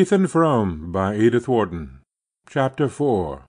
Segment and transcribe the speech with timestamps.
[0.00, 2.00] Ethan Frome by Edith Wharton
[2.48, 3.44] Chapter 4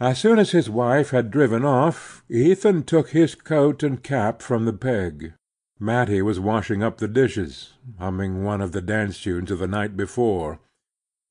[0.00, 4.64] As soon as his wife had driven off, Ethan took his coat and cap from
[4.64, 5.34] the peg.
[5.78, 9.94] Mattie was washing up the dishes, humming one of the dance tunes of the night
[9.94, 10.58] before.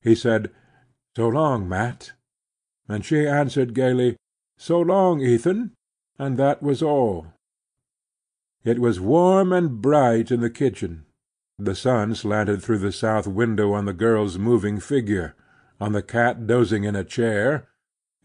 [0.04, 0.52] He said,
[1.16, 2.12] "So long, Matt,"
[2.88, 4.18] and she answered gaily,
[4.60, 5.72] "So long, Ethan!"
[6.20, 7.34] and that was all.
[8.64, 11.08] It was warm and bright in the kitchen.
[11.64, 15.36] The sun slanted through the south window on the girl's moving figure,
[15.80, 17.68] on the cat dozing in a chair,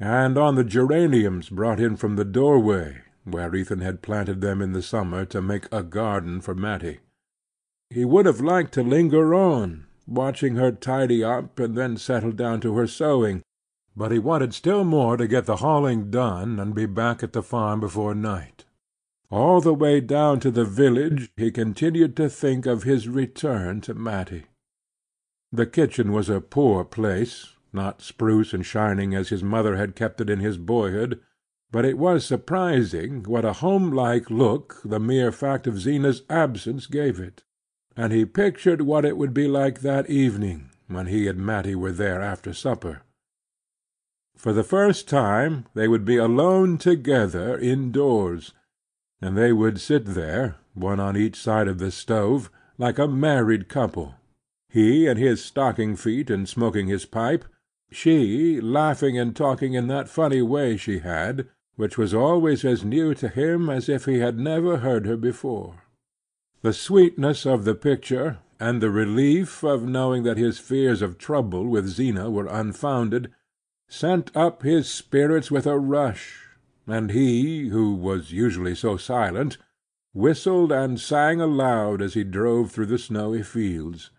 [0.01, 4.73] and on the geraniums brought in from the doorway, where Ethan had planted them in
[4.73, 7.01] the summer to make a garden for Mattie.
[7.91, 12.63] He would have liked to linger on, watching her tidy up and then settle down
[12.63, 13.43] to her sewing,
[13.95, 17.43] but he wanted still more to get the hauling done and be back at the
[17.43, 18.65] farm before night.
[19.31, 23.95] All the way down to the village he continued to think of his return to
[23.95, 24.45] Mattie.
[25.51, 30.21] The kitchen was a poor place, not spruce and shining as his mother had kept
[30.21, 31.21] it in his boyhood,
[31.73, 37.19] but it was surprising what a homelike look the mere fact of Zeena's absence gave
[37.19, 37.43] it,
[37.97, 41.93] and he pictured what it would be like that evening when he and Mattie were
[41.93, 43.03] there after supper.
[44.37, 48.53] For the first time they would be alone together indoors
[49.21, 53.69] and they would sit there, one on each side of the stove, like a married
[53.69, 54.15] couple,
[54.69, 57.45] he in his stocking feet and smoking his pipe,
[57.91, 63.15] she laughing and talking in that funny way she had, which was always as new
[63.15, 65.85] to him as if he had never heard her before.
[66.63, 71.67] The sweetness of the picture, and the relief of knowing that his fears of trouble
[71.67, 73.31] with Zeena were unfounded,
[73.89, 76.46] sent up his spirits with a rush
[76.87, 79.59] and he, who was usually so silent,
[80.13, 84.11] whistled and sang aloud as he drove through the snowy fields.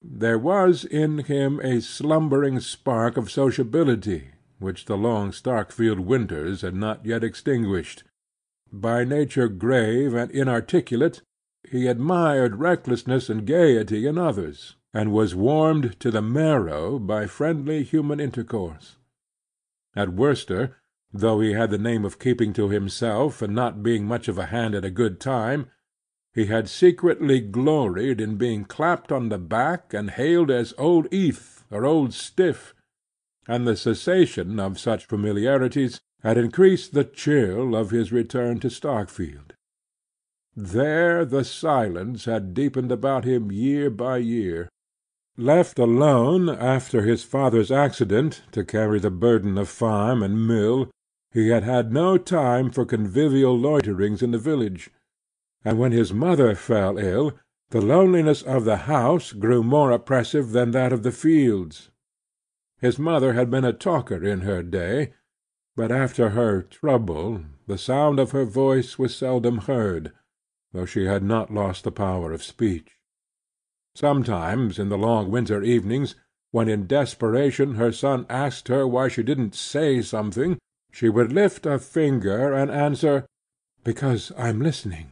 [0.00, 4.32] There was in him a slumbering spark of sociability
[4.62, 8.04] which the long Starkfield winters had not yet extinguished.
[8.72, 11.20] By nature grave and inarticulate,
[11.68, 17.82] he admired recklessness and gayety in others, and was warmed to the marrow by friendly
[17.82, 18.96] human intercourse.
[19.94, 20.76] At Worcester
[21.12, 24.46] though he had the name of keeping to himself and not being much of a
[24.46, 25.66] hand at a good time,
[26.34, 31.64] he had secretly gloried in being clapped on the back and hailed as Old Eth
[31.70, 32.74] or Old Stiff,
[33.46, 39.52] and the cessation of such familiarities had increased the chill of his return to Starkfield.
[40.56, 44.68] There the silence had deepened about him year by year.
[45.36, 50.90] Left alone after his father's accident to carry the burden of farm and mill,
[51.32, 54.90] he had had no time for convivial loiterings in the village;
[55.64, 57.32] and when his mother fell ill,
[57.70, 61.90] the loneliness of the house grew more oppressive than that of the fields.
[62.82, 65.14] His mother had been a talker in her day,
[65.74, 70.12] but after her trouble the sound of her voice was seldom heard,
[70.72, 72.98] though she had not lost the power of speech.
[73.94, 76.14] Sometimes in the long winter evenings,
[76.50, 80.58] when in desperation her son asked her why she didn't say something
[80.92, 83.26] she would lift a finger and answer,
[83.82, 85.10] "Because I'm listening;"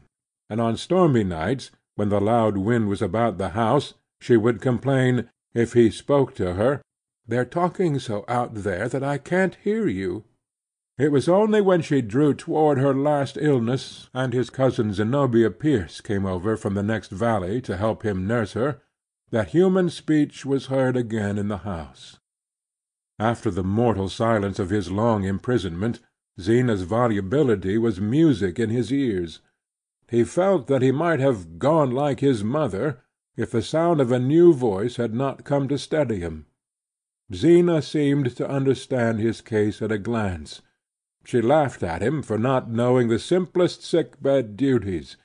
[0.48, 5.28] and on stormy nights, when the loud wind was about the house, she would complain,
[5.54, 6.80] if he spoke to her,
[7.26, 10.24] "They're talking so out there that I can't hear you."
[10.98, 16.00] It was only when she drew toward her last illness, and his cousin Zenobia Pierce
[16.02, 18.82] came over from the next valley to help him nurse her,
[19.30, 22.19] that human speech was heard again in the house.
[23.20, 26.00] After the mortal silence of his long imprisonment,
[26.40, 29.40] Zeena's volubility was music in his ears.
[30.08, 33.02] He felt that he might have gone like his mother,
[33.36, 36.46] if the sound of a new voice had not come to steady him.
[37.30, 40.62] Zeena seemed to understand his case at a glance.
[41.26, 45.18] She laughed at him for not knowing the simplest sick bed duties,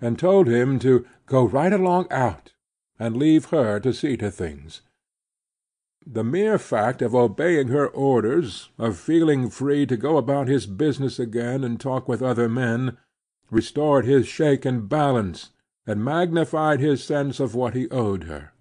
[0.00, 2.52] and told him to go right along out,
[2.96, 4.82] and leave her to see to things.
[6.06, 11.18] The mere fact of obeying her orders, of feeling free to go about his business
[11.18, 12.96] again and talk with other men,
[13.50, 15.50] restored his shaken balance,
[15.86, 18.52] and magnified his sense of what he owed her.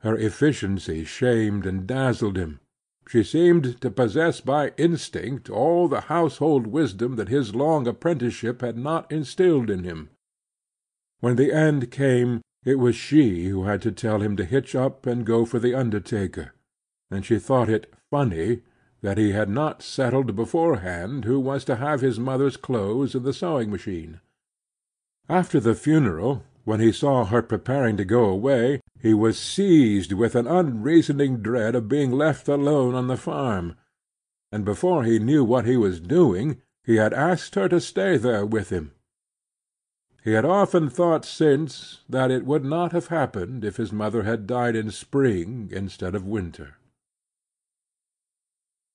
[0.00, 2.60] Her efficiency shamed and dazzled him.
[3.08, 8.78] She seemed to possess by instinct all the household wisdom that his long apprenticeship had
[8.78, 10.10] not instilled in him.
[11.20, 15.06] When the end came, it was she who had to tell him to hitch up
[15.06, 16.54] and go for the undertaker,
[17.10, 18.62] and she thought it funny
[19.02, 23.34] that he had not settled beforehand who was to have his mother's clothes and the
[23.34, 24.20] sewing machine.
[25.28, 30.34] After the funeral, when he saw her preparing to go away, he was seized with
[30.34, 33.76] an unreasoning dread of being left alone on the farm,
[34.50, 38.46] and before he knew what he was doing he had asked her to stay there
[38.46, 38.93] with him.
[40.24, 44.46] He had often thought since that it would not have happened if his mother had
[44.46, 46.76] died in spring instead of winter.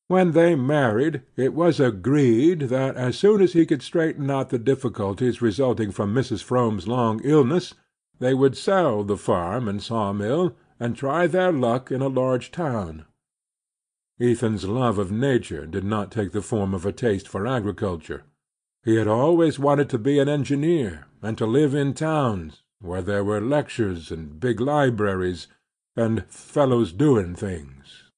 [0.07, 4.57] When they married it was agreed that as soon as he could straighten out the
[4.57, 6.41] difficulties resulting from Mrs.
[6.41, 7.75] Frome's long illness,
[8.17, 13.05] they would sell the farm and sawmill, and try their luck in a large town.
[14.19, 18.23] Ethan's love of nature did not take the form of a taste for agriculture.
[18.85, 23.25] He had always wanted to be an engineer, and to live in towns, where there
[23.25, 25.47] were lectures and big libraries,
[25.97, 28.09] and fellows doing things.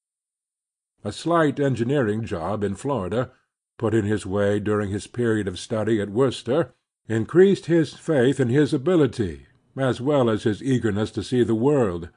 [1.03, 3.31] A slight engineering job in Florida,
[3.79, 6.75] put in his way during his period of study at Worcester,
[7.09, 12.09] increased his faith in his ability, as well as his eagerness to see the world,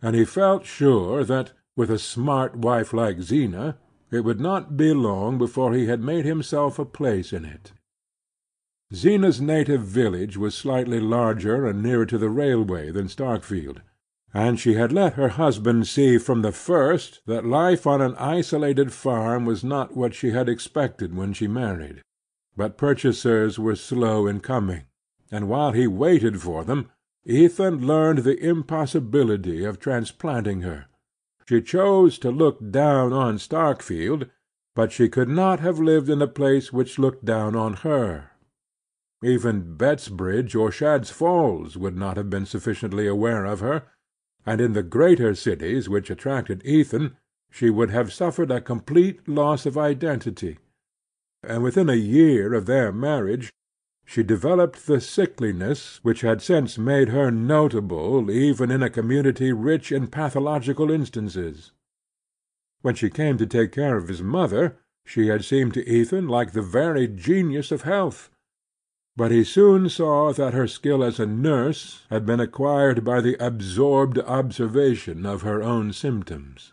[0.00, 3.78] and he felt sure that, with a smart wife like Zeena,
[4.12, 7.72] it would not be long before he had made himself a place in it.
[8.92, 13.80] Zeena's native village was slightly larger and nearer to the railway than Starkfield
[14.32, 18.92] and she had let her husband see from the first that life on an isolated
[18.92, 22.00] farm was not what she had expected when she married.
[22.56, 24.84] But purchasers were slow in coming,
[25.32, 26.90] and while he waited for them
[27.24, 30.86] Ethan learned the impossibility of transplanting her.
[31.48, 34.30] She chose to look down on Starkfield,
[34.76, 38.29] but she could not have lived in a place which looked down on her.
[39.22, 43.84] Even Bettsbridge or Shadd's Falls would not have been sufficiently aware of her
[44.46, 47.16] and in the greater cities which attracted Ethan
[47.50, 50.58] she would have suffered a complete loss of identity;
[51.42, 53.52] and within a year of their marriage
[54.06, 59.92] she developed the sickliness which had since made her notable even in a community rich
[59.92, 61.72] in pathological instances.
[62.80, 66.52] When she came to take care of his mother she had seemed to Ethan like
[66.52, 68.30] the very genius of health.
[69.16, 73.36] But he soon saw that her skill as a nurse had been acquired by the
[73.44, 76.72] absorbed observation of her own symptoms.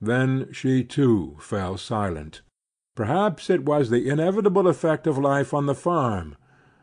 [0.00, 2.42] Then she too fell silent.
[2.96, 6.36] Perhaps it was the inevitable effect of life on the farm;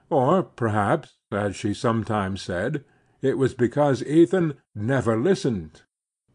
[0.10, 2.86] or perhaps, as she sometimes said,
[3.22, 5.84] it was because Ethan never listened.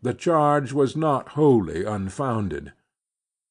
[0.03, 2.75] The charge was not wholly unfounded.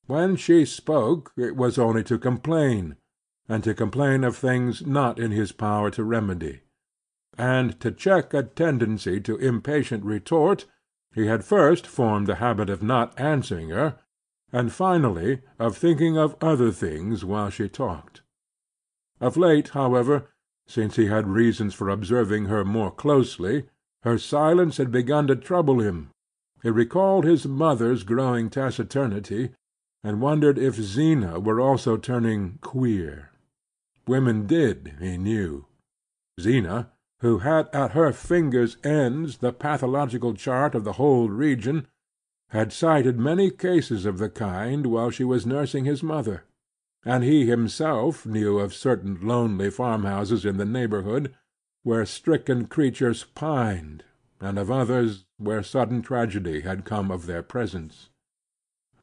[0.06, 2.98] When she spoke it was only to complain
[3.50, 6.62] and to complain of things not in his power to remedy;
[7.38, 10.66] and to check a tendency to impatient retort
[11.13, 13.98] he had first formed the habit of not answering her,
[14.51, 18.22] and finally of thinking of other things while she talked.
[19.19, 20.30] Of late, however,
[20.66, 23.66] since he had reasons for observing her more closely,
[24.04, 26.10] her silence had begun to trouble him.
[26.62, 29.51] He recalled his mother's growing taciturnity,
[30.04, 33.32] and wondered if Zeena were also turning queer.
[34.06, 35.66] Women did, he knew.
[36.40, 41.88] Zeena, who had at her fingers' ends the pathological chart of the whole region,
[42.50, 46.44] had cited many cases of the kind while she was nursing his mother;
[47.06, 51.33] and he himself knew of certain lonely farmhouses in the neighborhood,
[51.83, 54.04] where stricken creatures pined,
[54.42, 58.10] and of others where sudden tragedy had come of their presence.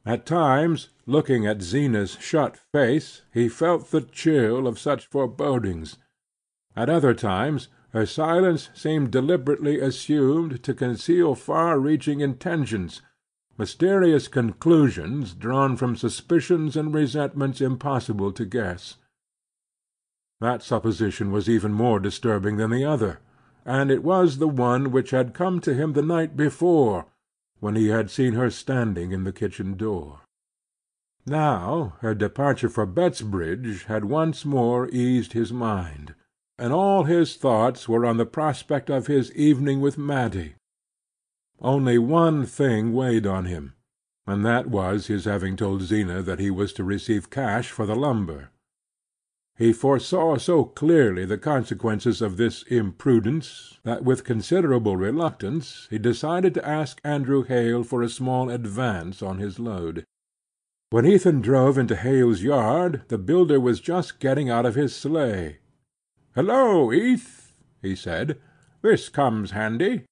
[0.05, 5.97] At times, looking at Zeena's shut face, he felt the chill of such forebodings;
[6.73, 13.01] at other times her silence seemed deliberately assumed to conceal far reaching intentions,
[13.57, 18.95] mysterious conclusions drawn from suspicions and resentments impossible to guess.
[20.39, 23.19] That supposition was even more disturbing than the other,
[23.65, 27.07] and it was the one which had come to him the night before
[27.59, 30.21] when he had seen her standing in the kitchen door.
[31.25, 36.15] Now her departure for Bettsbridge had once more eased his mind,
[36.57, 40.55] and all his thoughts were on the prospect of his evening with Mattie.
[41.59, 43.73] Only one thing weighed on him,
[44.25, 47.95] and that was his having told Zeena that he was to receive cash for the
[47.95, 48.49] lumber.
[49.57, 56.55] He foresaw so clearly the consequences of this imprudence that with considerable reluctance he decided
[56.55, 60.03] to ask Andrew Hale for a small advance on his load.
[60.91, 65.57] When Ethan drove into Hale's yard the builder was just getting out of his sleigh.
[66.35, 68.39] "Hello, Eth!" he said.
[68.83, 70.05] "This comes handy."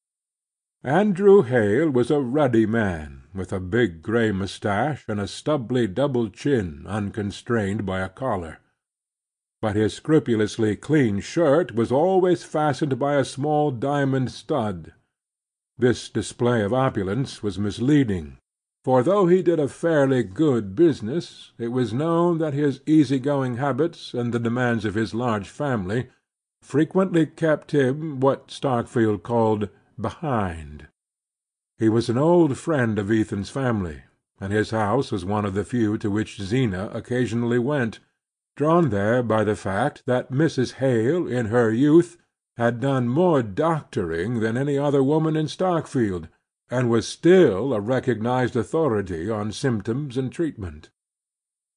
[0.84, 6.32] Andrew Hale was a ruddy man, with a big gray mustache and a stubbly double
[6.32, 8.58] chin unconstrained by a collar
[9.62, 14.94] but his scrupulously clean shirt was always fastened by a small diamond stud.
[15.78, 18.38] This display of opulence was misleading,
[18.90, 23.58] for though he did a fairly good business, it was known that his easy going
[23.58, 26.08] habits and the demands of his large family
[26.64, 29.70] frequently kept him what Starkfield called
[30.02, 30.88] "behind."
[31.78, 34.02] He was an old friend of Ethan's family,
[34.42, 38.00] and his house was one of the few to which Zeena occasionally went,
[38.58, 40.74] drawn there by the fact that Mrs.
[40.82, 42.18] Hale in her youth
[42.58, 46.28] had done more doctoring than any other woman in Starkfield,
[46.72, 50.90] and was still a recognized authority on symptoms and treatment.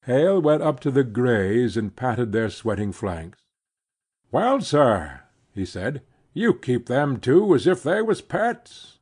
[0.03, 3.39] Hale went up to the Greys and patted their sweating flanks.
[4.31, 5.21] "Well, sir,"
[5.51, 8.99] he said, "you keep them too as if they was pets."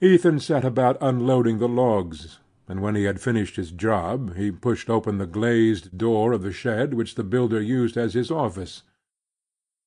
[0.00, 4.88] Ethan set about unloading the logs, and when he had finished his job he pushed
[4.88, 8.82] open the glazed door of the shed which the builder used as his office.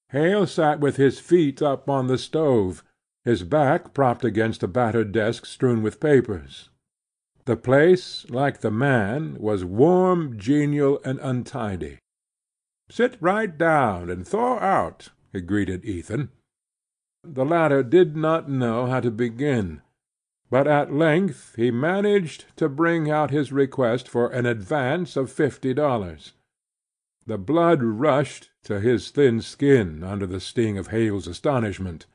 [0.09, 2.83] Hale sat with his feet up on the stove,
[3.25, 6.69] his back propped against a battered desk strewn with papers.
[7.45, 11.99] The place, like the man, was warm, genial, and untidy.
[12.89, 16.29] "Sit right down and thaw out," he greeted Ethan.
[17.23, 19.81] The latter did not know how to begin,
[20.49, 25.73] but at length he managed to bring out his request for an advance of fifty
[25.73, 26.33] dollars.
[27.25, 32.05] The blood rushed to his thin skin under the sting of Hale's astonishment.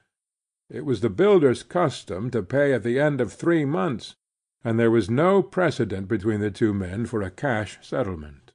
[0.70, 4.16] It was the builder's custom to pay at the end of three months,
[4.62, 8.52] and there was no precedent between the two men for a cash settlement.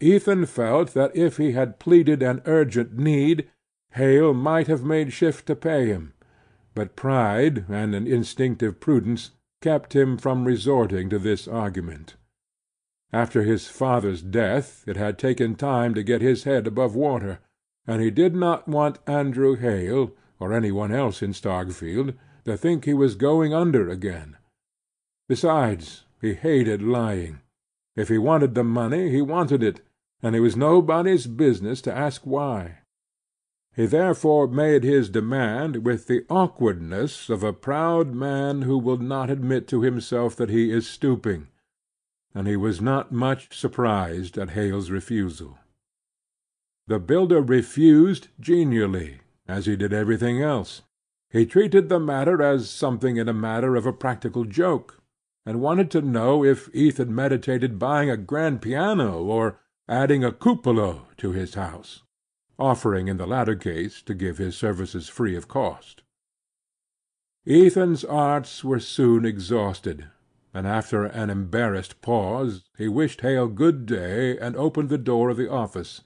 [0.00, 3.50] Ethan felt that if he had pleaded an urgent need,
[3.92, 6.12] Hale might have made shift to pay him,
[6.74, 12.14] but pride and an instinctive prudence kept him from resorting to this argument.
[13.12, 17.40] After his father's death it had taken time to get his head above water,
[17.86, 22.14] and he did not want Andrew Hale, or any one else in Starkfield,
[22.44, 24.36] to think he was going under again.
[25.28, 27.40] Besides, he hated lying.
[27.96, 29.80] If he wanted the money he wanted it,
[30.22, 32.78] and it was nobody's business to ask why.
[33.74, 39.30] He therefore made his demand with the awkwardness of a proud man who will not
[39.30, 41.48] admit to himself that he is stooping
[42.34, 45.58] and he was not much surprised at Hale's refusal.
[46.86, 50.82] The builder refused genially, as he did everything else.
[51.30, 55.02] He treated the matter as something in the manner of a practical joke,
[55.46, 61.02] and wanted to know if Ethan meditated buying a grand piano or adding a cupola
[61.16, 62.02] to his house,
[62.58, 66.02] offering in the latter case to give his services free of cost.
[67.46, 70.08] Ethan's arts were soon exhausted
[70.54, 75.36] and after an embarrassed pause he wished Hale good day and opened the door of
[75.36, 76.02] the office.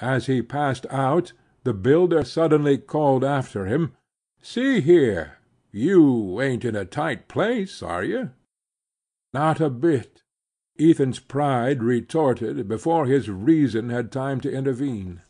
[0.00, 1.32] As he passed out
[1.64, 3.96] the builder suddenly called after him,
[4.40, 5.38] "See here,
[5.72, 8.30] you ain't in a tight place, are you?"
[9.32, 10.22] "Not a bit,"
[10.78, 15.22] Ethan's pride retorted before his reason had time to intervene.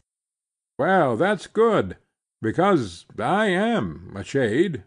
[0.79, 1.97] "Well, that's good,
[2.43, 4.83] because I am a shade.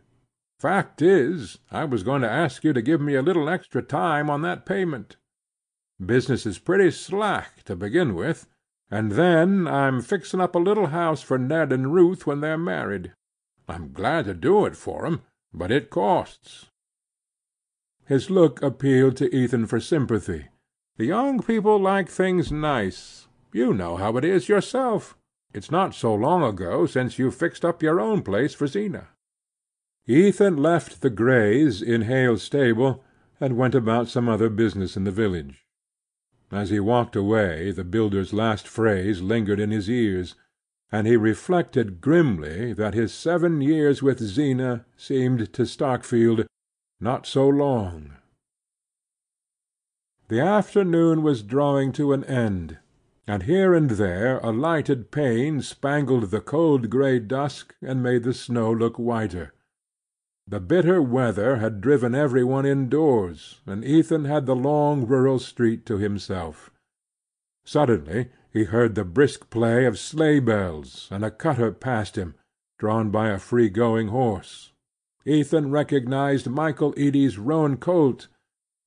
[0.60, 4.30] Fact is, I was going to ask you to give me a little extra time
[4.30, 5.16] on that payment.
[6.04, 8.48] Business is pretty slack, to begin with,
[8.90, 13.14] and then I'm fixing up a little house for Ned and Ruth when they're married.
[13.68, 15.22] I'm glad to do it for 'em,
[15.54, 16.70] but it costs."
[18.06, 20.48] His look appealed to Ethan for sympathy.
[20.96, 23.28] "The young people like things nice.
[23.52, 25.18] You know how it is yourself.
[25.54, 29.10] It's not so long ago since you fixed up your own place for Zeena.
[30.06, 33.04] Ethan left the Greys in Hale's stable,
[33.42, 35.67] and went about some other business in the village.
[36.52, 40.36] As he walked away the builder's last phrase lingered in his ears,
[40.92, 46.46] and he reflected grimly that his seven years with Zeena seemed to Starkfield
[47.00, 48.14] not so long.
[50.30, 52.80] The afternoon was drawing to an end,
[53.28, 58.34] and here and there a lighted pane spangled the cold gray dusk and made the
[58.34, 59.54] snow look whiter.
[60.50, 65.86] The bitter weather had driven every one indoors, and Ethan had the long rural street
[65.88, 66.72] to himself.
[67.66, 72.36] Suddenly he heard the brisk play of sleigh bells, and a cutter passed him,
[72.80, 74.72] drawn by a free going horse.
[75.26, 78.30] Ethan recognized Michael Eady's roan colt,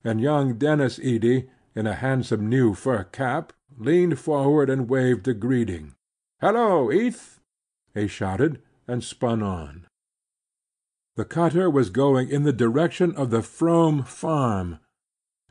[0.03, 5.35] and young Denis Eady, in a handsome new fur cap, leaned forward and waved a
[5.35, 5.95] greeting.
[6.41, 7.39] "Hello, Eth!"
[7.93, 9.87] he shouted, and spun on.
[11.21, 14.79] The cutter was going in the direction of the Frome farm,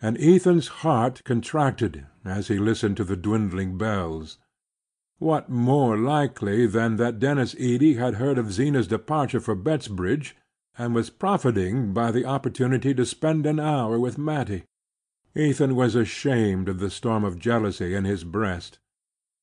[0.02, 4.40] and Ethan's heart contracted as he listened to the dwindling bells.
[5.20, 10.34] What more likely than that Denis Eady had heard of Zeena's departure for Bettsbridge,
[10.76, 14.64] and was profiting by the opportunity to spend an hour with Mattie.
[15.36, 18.80] Ethan was ashamed of the storm of jealousy in his breast.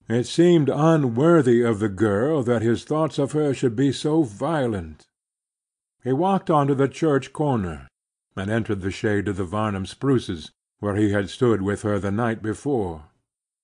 [0.08, 5.05] It seemed unworthy of the girl that his thoughts of her should be so violent.
[6.06, 7.88] He walked on to the church corner,
[8.36, 12.12] and entered the shade of the Varnum spruces, where he had stood with her the
[12.12, 13.06] night before.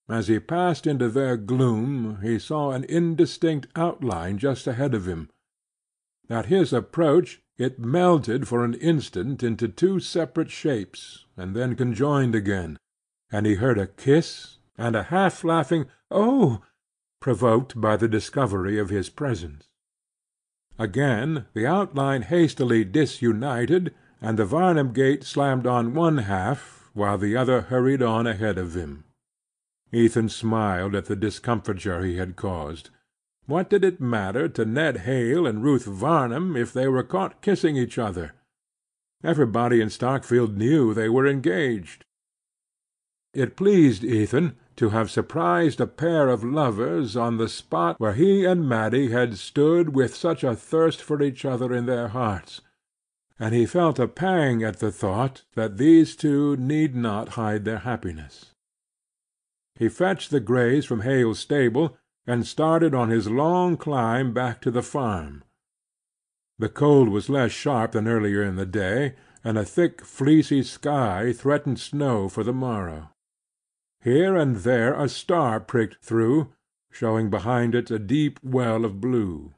[0.09, 5.31] As he passed into their gloom he saw an indistinct outline just ahead of him.
[6.29, 12.35] At his approach it melted for an instant into two separate shapes, and then conjoined
[12.35, 12.77] again,
[13.31, 16.61] and he heard a kiss and a half laughing "Oh!"
[17.21, 19.69] provoked by the discovery of his presence.
[20.79, 27.37] Again the outline hastily disunited, and the Varnum gate slammed on one half, while the
[27.37, 29.05] other hurried on ahead of him.
[29.93, 32.91] Ethan smiled at the discomfiture he had caused.
[33.47, 37.77] What did it matter to Ned Hale and Ruth Varnum if they were caught kissing
[37.77, 38.33] each other?
[39.25, 42.05] Everybody in Starkfield knew they were engaged.
[43.35, 48.45] It pleased Ethan to have surprised a pair of lovers on the spot where he
[48.45, 52.61] and Mattie had stood with such a thirst for each other in their hearts,
[53.39, 57.79] and he felt a pang at the thought that these two need not hide their
[57.79, 58.53] happiness.
[59.75, 64.71] He fetched the grays from Hale's stable, and started on his long climb back to
[64.71, 65.43] the farm.
[66.59, 71.33] The cold was less sharp than earlier in the day, and a thick fleecy sky
[71.33, 73.12] threatened snow for the morrow.
[74.03, 76.53] Here and there a star pricked through,
[76.91, 79.55] showing behind it a deep well of blue.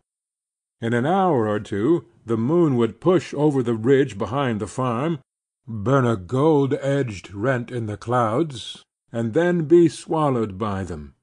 [0.83, 5.21] In an hour or two the moon would push over the ridge behind the farm,
[5.67, 11.15] burn a gold edged rent in the clouds, and then be swallowed by them.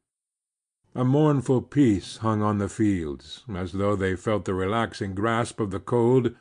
[0.96, 5.70] A mournful peace hung on the fields, as though they felt the relaxing grasp of
[5.70, 6.36] the cold,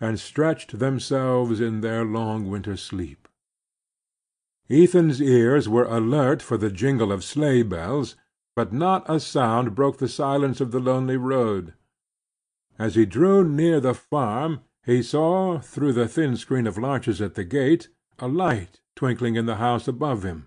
[0.00, 3.21] and stretched themselves in their long winter sleep.
[4.72, 8.16] Ethan's ears were alert for the jingle of sleigh bells,
[8.56, 11.74] but not a sound broke the silence of the lonely road.
[12.78, 17.34] As he drew near the farm, he saw, through the thin screen of larches at
[17.34, 20.46] the gate, a light twinkling in the house above him.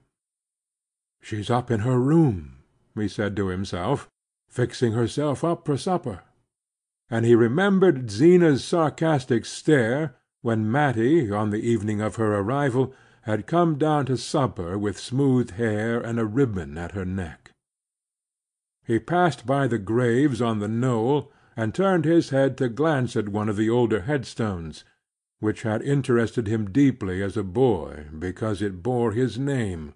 [1.21, 2.63] "She's up in her room,"
[2.95, 4.09] he said to himself,
[4.49, 6.23] "fixing herself up for supper."
[7.11, 12.91] And he remembered Zeena's sarcastic stare when Mattie, on the evening of her arrival,
[13.25, 17.51] had come down to supper with smooth hair and a ribbon at her neck.
[18.85, 23.29] He passed by the graves on the knoll, and turned his head to glance at
[23.29, 24.83] one of the older headstones,
[25.39, 29.93] which had interested him deeply as a boy because it bore his name.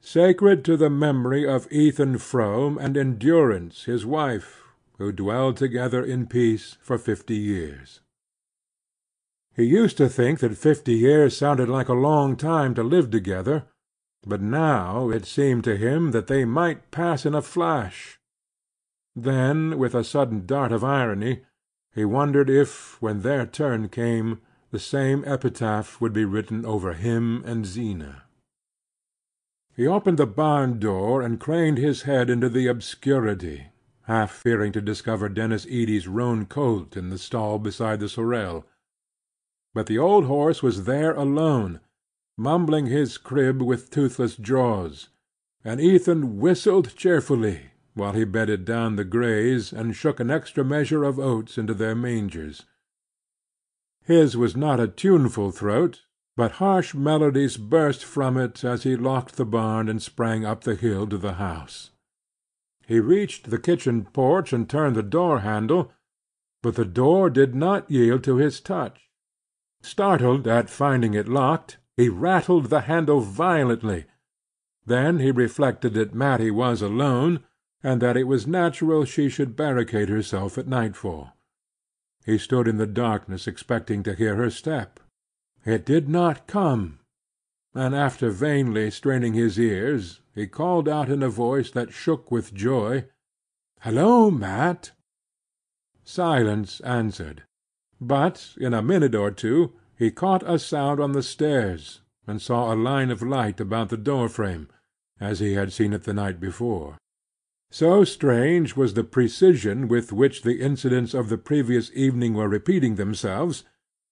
[0.00, 4.62] Sacred to the memory of Ethan Frome and Endurance his wife,
[4.98, 8.00] who dwelled together in peace for fifty years.
[9.56, 13.64] He used to think that fifty years sounded like a long time to live together,
[14.26, 18.20] but now it seemed to him that they might pass in a flash.
[19.14, 21.40] Then, with a sudden dart of irony,
[21.94, 24.42] he wondered if, when their turn came,
[24.72, 28.24] the same epitaph would be written over him and Zeena.
[29.74, 33.68] He opened the barn door and craned his head into the obscurity,
[34.02, 38.66] half fearing to discover Denis Eady's roan colt in the stall beside the sorrel.
[39.76, 41.80] But the old horse was there alone,
[42.38, 45.10] mumbling his crib with toothless jaws,
[45.62, 51.04] and Ethan whistled cheerfully while he bedded down the grays and shook an extra measure
[51.04, 52.62] of oats into their mangers.
[54.02, 56.04] His was not a tuneful throat,
[56.38, 60.74] but harsh melodies burst from it as he locked the barn and sprang up the
[60.74, 61.90] hill to the house.
[62.86, 65.92] He reached the kitchen porch and turned the door handle,
[66.62, 69.05] but the door did not yield to his touch.
[69.86, 74.06] Startled at finding it locked, he rattled the handle violently.
[74.84, 77.44] Then he reflected that Mattie was alone,
[77.84, 81.30] and that it was natural she should barricade herself at nightfall.
[82.24, 84.98] He stood in the darkness expecting to hear her step.
[85.64, 86.98] It did not come,
[87.72, 92.52] and after vainly straining his ears, he called out in a voice that shook with
[92.52, 93.06] joy,
[93.82, 94.90] "Hello, Matt!"
[96.02, 97.44] Silence answered,
[98.00, 102.72] but in a minute or two he caught a sound on the stairs, and saw
[102.72, 104.68] a line of light about the door frame,
[105.20, 106.98] as he had seen it the night before.
[107.70, 112.94] So strange was the precision with which the incidents of the previous evening were repeating
[112.94, 113.64] themselves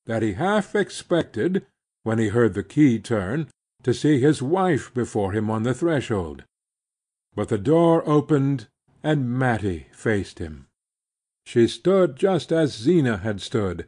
[0.06, 1.64] that he half expected,
[2.02, 3.48] when he heard the key turn,
[3.82, 6.44] to see his wife before him on the threshold.
[7.34, 8.68] But the door opened,
[9.02, 10.66] and Mattie faced him.
[11.44, 13.86] She stood just as Zeena had stood,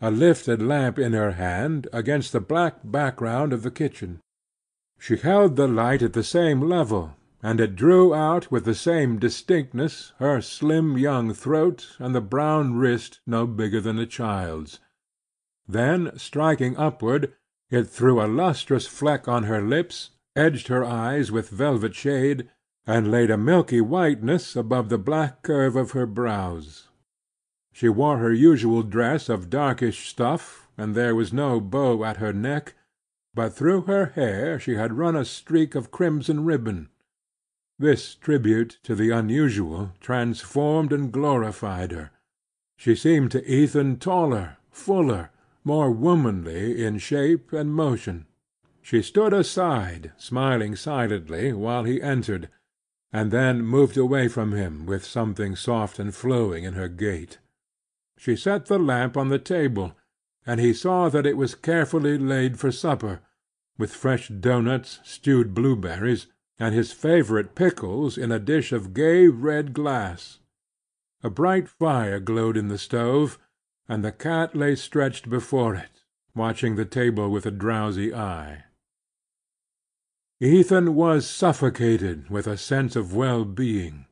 [0.00, 4.20] a lifted lamp in her hand against the black background of the kitchen.
[4.98, 9.18] She held the light at the same level, and it drew out with the same
[9.18, 14.80] distinctness her slim young throat and the brown wrist no bigger than a child's.
[15.66, 17.32] Then, striking upward,
[17.70, 22.50] it threw a lustrous fleck on her lips, edged her eyes with velvet shade,
[22.86, 26.87] and laid a milky whiteness above the black curve of her brows.
[27.78, 32.32] She wore her usual dress of darkish stuff, and there was no bow at her
[32.32, 32.74] neck,
[33.36, 36.88] but through her hair she had run a streak of crimson ribbon.
[37.78, 42.10] This tribute to the unusual transformed and glorified her.
[42.76, 45.30] She seemed to Ethan taller, fuller,
[45.62, 48.26] more womanly in shape and motion.
[48.82, 52.48] She stood aside, smiling silently, while he entered,
[53.12, 57.38] and then moved away from him with something soft and flowing in her gait.
[58.18, 59.96] She set the lamp on the table,
[60.44, 63.20] and he saw that it was carefully laid for supper,
[63.78, 66.26] with fresh doughnuts, stewed blueberries,
[66.58, 70.40] and his favorite pickles in a dish of gay red glass.
[71.22, 73.38] A bright fire glowed in the stove,
[73.88, 76.02] and the cat lay stretched before it,
[76.34, 78.64] watching the table with a drowsy eye.
[80.40, 84.06] Ethan was suffocated with a sense of well being.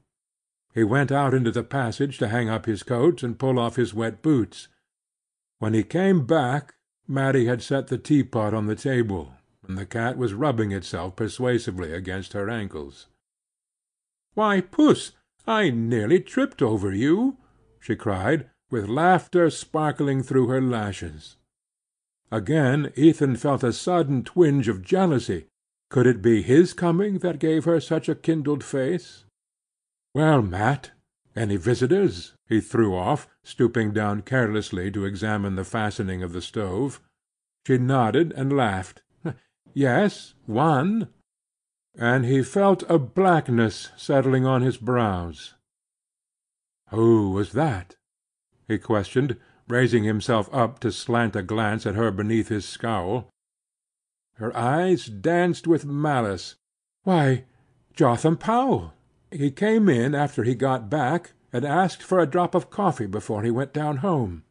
[0.77, 3.95] He went out into the passage to hang up his coat and pull off his
[3.95, 4.69] wet boots.
[5.59, 6.75] When he came back
[7.09, 9.33] Mattie had set the teapot on the table,
[9.67, 13.07] and the cat was rubbing itself persuasively against her ankles.
[14.35, 15.13] "Why, Puss,
[15.47, 17.39] I nearly tripped over you!"
[17.81, 21.39] she cried, with laughter sparkling through her lashes.
[22.31, 25.47] Again Ethan felt a sudden twinge of jealousy.
[25.89, 29.25] Could it be his coming that gave her such a kindled face?
[30.17, 30.93] "Well, Matt,
[31.37, 37.03] any visitors?" he threw off, stooping down carelessly to examine the fastening of the stove.
[37.67, 39.03] She nodded and laughed.
[39.75, 41.09] "Yes, one."
[41.95, 45.53] And he felt a blackness settling on his brows.
[46.89, 47.97] "Who was that?"
[48.67, 49.37] he questioned,
[49.69, 53.29] raising himself up to slant a glance at her beneath his scowl.
[54.37, 56.55] Her eyes danced with malice.
[57.03, 57.45] "Why,
[57.93, 58.95] Jotham Powell.
[59.31, 63.43] He came in after he got back, and asked for a drop of coffee before
[63.43, 64.45] he went down home."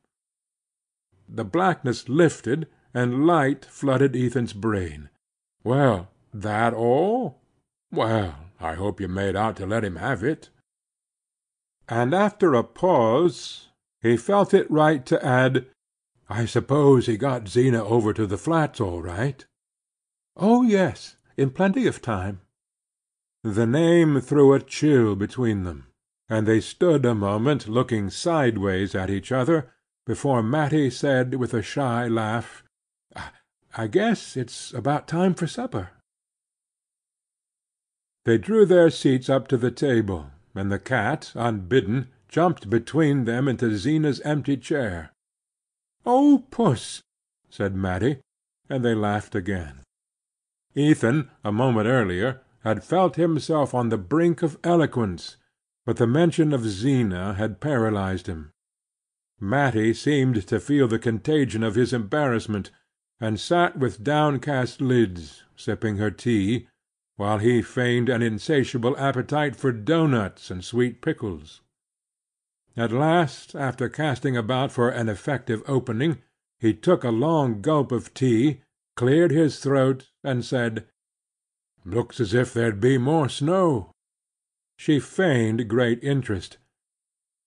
[1.30, 5.10] The blackness lifted, and light flooded Ethan's brain.
[5.64, 7.42] "Well, that all?
[7.92, 10.50] Well, I hope you made out to let him have it."
[11.88, 13.70] And after a pause
[14.02, 15.68] he felt it right to add,
[16.30, 19.46] "I suppose he got Zeena over to the flats all right?"
[20.36, 22.42] "Oh yes, in plenty of time.
[23.46, 25.86] The name threw a chill between them,
[26.28, 29.72] and they stood a moment looking sideways at each other
[30.04, 32.64] before Mattie said with a shy laugh,
[33.78, 35.92] "I guess it's about time for supper."
[38.24, 43.48] They drew their seats up to the table, and the cat, unbidden, jumped between them
[43.48, 45.14] into Zeena's empty chair.
[46.04, 47.04] "Oh, Puss!"
[47.52, 48.22] said Mattie,
[48.70, 49.84] and they laughed again.
[50.74, 55.38] Ethan, a moment earlier had felt himself on the brink of eloquence,
[55.86, 58.52] but the mention of Zeena had paralyzed him.
[59.40, 62.72] Mattie seemed to feel the contagion of his embarrassment,
[63.22, 66.68] and sat with downcast lids, sipping her tea,
[67.18, 71.62] while he feigned an insatiable appetite for doughnuts and sweet pickles.
[72.76, 76.18] At last, after casting about for an effective opening,
[76.60, 78.62] he took a long gulp of tea,
[78.96, 80.88] cleared his throat, and said,
[81.86, 83.92] Looks as if there'd be more snow."
[84.78, 86.58] She feigned great interest.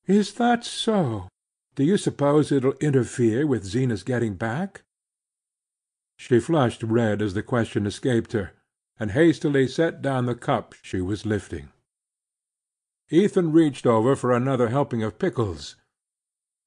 [0.06, 1.28] "Is that so?
[1.74, 4.82] Do you suppose it'll interfere with Zeena's getting back?"
[6.16, 8.52] She flushed red as the question escaped her,
[8.98, 11.70] and hastily set down the cup she was lifting.
[13.10, 15.76] Ethan reached over for another helping of pickles.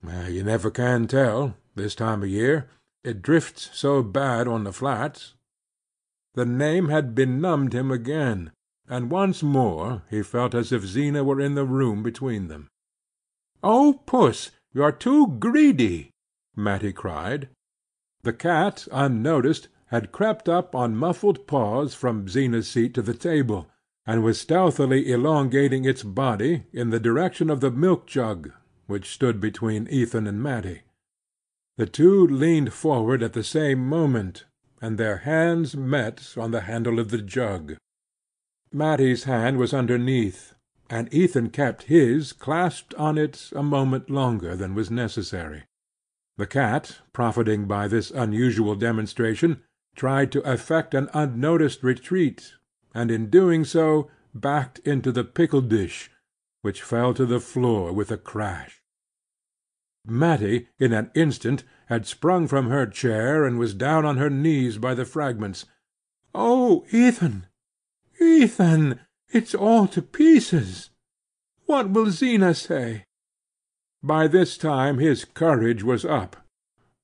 [0.06, 2.70] Ah, "You never can tell, this time of year.
[3.04, 5.34] It drifts so bad on the flats.
[6.34, 8.52] The name had benumbed him again,
[8.88, 12.70] and once more he felt as if Zeena were in the room between them.
[13.62, 16.12] "Oh, Puss, you're too greedy!"
[16.56, 17.50] Mattie cried.
[18.24, 23.68] The cat, unnoticed, had crept up on muffled paws from Zeena's seat to the table,
[24.06, 28.52] and was stealthily elongating its body in the direction of the milk jug,
[28.88, 30.84] which stood between Ethan and Mattie.
[31.78, 34.46] The two leaned forward at the same moment
[34.82, 37.78] and their hands met on the handle of the jug.
[38.74, 40.56] Mattie's hand was underneath,
[40.90, 45.64] and Ethan kept his clasped on it a moment longer than was necessary.
[46.38, 49.62] The cat, profiting by this unusual demonstration,
[49.96, 52.54] tried to effect an unnoticed retreat,
[52.96, 56.10] and in doing so backed into the pickle dish,
[56.62, 58.82] which fell to the floor with a crash.
[60.06, 64.78] Mattie in an instant had sprung from her chair and was down on her knees
[64.78, 65.66] by the fragments.
[66.34, 67.48] "Oh, Ethan,
[68.18, 69.02] Ethan!
[69.28, 70.90] it's all to pieces!
[71.66, 73.04] What will Zeena say?"
[74.02, 76.38] By this time his courage was up.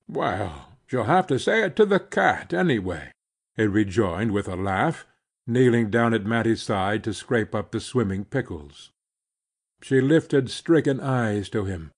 [0.08, 3.12] "Well, she'll have to say it to the cat, anyway,"
[3.58, 5.06] he rejoined with a laugh,
[5.45, 8.93] kneeling down at Mattie's side to scrape up the swimming pickles.
[9.82, 11.91] She lifted stricken eyes to him.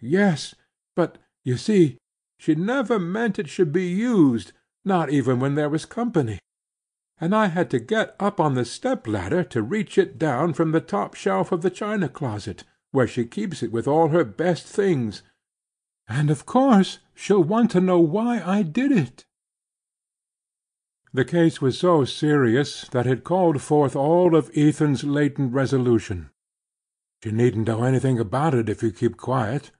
[0.00, 0.54] "Yes,
[0.94, 1.98] but, you see,
[2.38, 4.52] she never meant it should be used,
[4.84, 6.38] not even when there was company;
[7.20, 10.72] and I had to get up on the step ladder to reach it down from
[10.72, 14.66] the top shelf of the china closet where she keeps it with all her best
[14.66, 15.22] things;
[16.08, 19.24] and of course she'll want to know why I did it."
[21.12, 26.30] The case was so serious that it called forth all of Ethan's latent resolution.
[27.22, 29.70] "She needn't know anything about it if you keep quiet.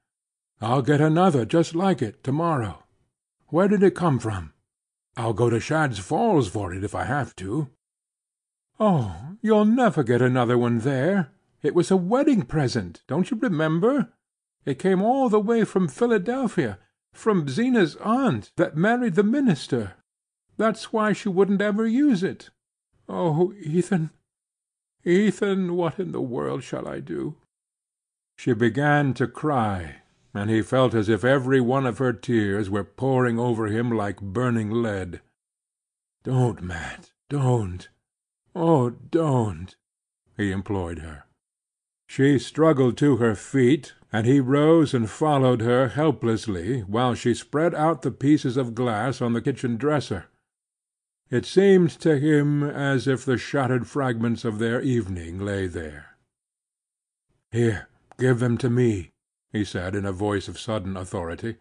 [0.60, 2.84] I'll get another just like it to morrow.
[3.48, 4.52] Where did it come from?
[5.16, 7.70] I'll go to Shadd's Falls for it if I have to."
[8.80, 11.30] "Oh, you'll never get another one there.
[11.62, 14.12] It was a wedding present, don't you remember?
[14.64, 16.78] It came all the way from Philadelphia,
[17.12, 19.94] from Zeena's aunt that married the minister.
[20.56, 22.50] That's why she wouldn't ever use it.
[23.08, 24.10] Oh, Ethan,
[25.04, 27.36] Ethan, what in the world shall I do?"
[28.36, 30.02] She began to cry,
[30.34, 34.20] and he felt as if every one of her tears were pouring over him like
[34.20, 35.20] burning lead.
[36.24, 37.88] "Don't, Matt, don't!
[38.54, 39.76] oh, don't!"
[40.36, 41.24] he implored her.
[42.08, 47.74] She struggled to her feet, and he rose and followed her helplessly while she spread
[47.74, 50.26] out the pieces of glass on the kitchen dresser.
[51.30, 56.16] It seemed to him as if the shattered fragments of their evening lay there.
[57.50, 59.13] "Here, give them to me,"
[59.54, 61.56] he said in a voice of sudden authority.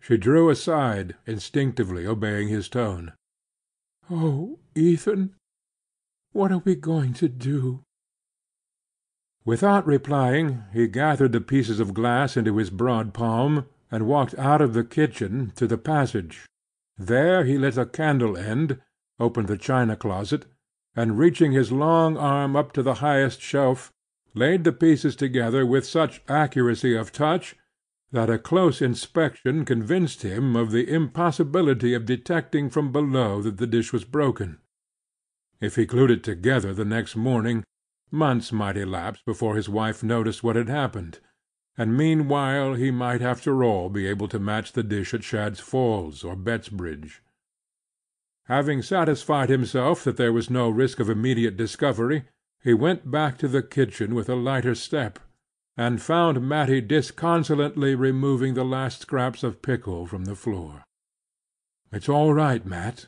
[0.00, 3.14] She drew aside, instinctively obeying his tone.
[4.10, 5.34] "Oh, Ethan,
[6.32, 7.82] what are we going to do?"
[9.46, 14.60] Without replying, he gathered the pieces of glass into his broad palm, and walked out
[14.60, 16.46] of the kitchen to the passage.
[16.98, 18.78] There he lit a candle end,
[19.18, 20.44] opened the china closet,
[20.94, 23.90] and reaching his long arm up to the highest shelf,
[24.34, 27.56] laid the pieces together with such accuracy of touch
[28.12, 33.66] that a close inspection convinced him of the impossibility of detecting from below that the
[33.66, 34.58] dish was broken.
[35.60, 37.64] If he glued it together the next morning
[38.12, 41.20] Months might elapse before his wife noticed what had happened,
[41.78, 46.24] and meanwhile he might after all be able to match the dish at Shadd's Falls
[46.24, 47.20] or Bettsbridge.
[48.46, 52.24] Having satisfied himself that there was no risk of immediate discovery,
[52.62, 55.18] he went back to the kitchen with a lighter step,
[55.76, 60.84] and found Mattie disconsolately removing the last scraps of pickle from the floor.
[61.90, 63.06] "It's all right, Matt.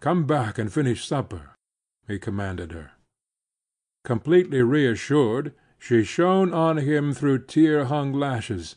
[0.00, 1.54] Come back and finish supper,"
[2.06, 2.92] he commanded her.
[4.04, 8.76] Completely reassured, she shone on him through tear hung lashes,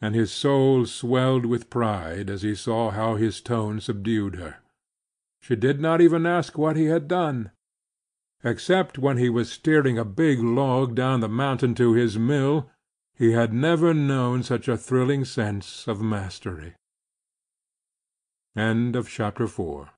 [0.00, 4.56] and his soul swelled with pride as he saw how his tone subdued her.
[5.40, 7.50] She did not even ask what he had done.
[8.42, 12.70] Except when he was steering a big log down the mountain to his mill,
[13.14, 16.74] he had never known such a thrilling sense of mastery.
[18.56, 19.90] CHAPTER.